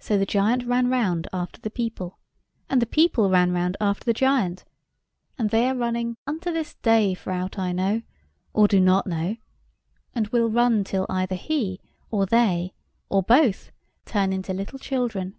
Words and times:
So 0.00 0.18
the 0.18 0.26
giant 0.26 0.64
ran 0.66 0.90
round 0.90 1.28
after 1.32 1.60
the 1.60 1.70
people, 1.70 2.18
and 2.68 2.82
the 2.82 2.86
people 2.86 3.30
ran 3.30 3.52
round 3.52 3.76
after 3.80 4.02
the 4.04 4.12
giant, 4.12 4.64
and 5.38 5.50
they 5.50 5.68
are 5.68 5.76
running, 5.76 6.16
unto 6.26 6.50
this 6.52 6.74
day 6.74 7.14
for 7.14 7.32
aught 7.32 7.56
I 7.56 7.70
know, 7.70 8.02
or 8.52 8.66
do 8.66 8.80
not 8.80 9.06
know; 9.06 9.36
and 10.12 10.26
will 10.30 10.50
run 10.50 10.82
till 10.82 11.06
either 11.08 11.36
he, 11.36 11.80
or 12.10 12.26
they, 12.26 12.74
or 13.08 13.22
both, 13.22 13.70
turn 14.06 14.32
into 14.32 14.52
little 14.52 14.80
children. 14.80 15.36